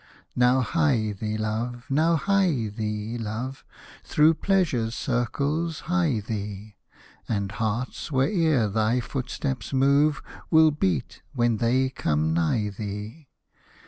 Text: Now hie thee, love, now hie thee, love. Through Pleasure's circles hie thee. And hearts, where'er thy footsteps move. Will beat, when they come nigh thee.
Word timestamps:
Now 0.35 0.61
hie 0.61 1.11
thee, 1.11 1.37
love, 1.37 1.85
now 1.87 2.15
hie 2.15 2.69
thee, 2.75 3.19
love. 3.19 3.63
Through 4.03 4.33
Pleasure's 4.33 4.95
circles 4.95 5.81
hie 5.81 6.21
thee. 6.21 6.75
And 7.29 7.51
hearts, 7.51 8.11
where'er 8.11 8.67
thy 8.67 8.99
footsteps 8.99 9.73
move. 9.73 10.23
Will 10.49 10.71
beat, 10.71 11.21
when 11.35 11.57
they 11.57 11.89
come 11.91 12.33
nigh 12.33 12.69
thee. 12.69 13.27